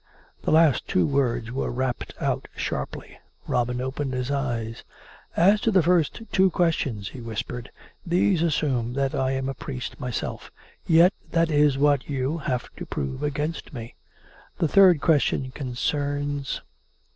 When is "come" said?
8.69-8.77, 8.95-8.95